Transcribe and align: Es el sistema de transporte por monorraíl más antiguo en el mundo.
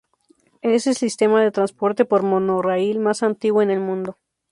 Es 0.63 0.87
el 0.87 0.95
sistema 0.95 1.43
de 1.43 1.51
transporte 1.51 2.05
por 2.05 2.23
monorraíl 2.23 2.97
más 2.99 3.21
antiguo 3.21 3.61
en 3.61 3.69
el 3.69 3.79
mundo. 3.79 4.17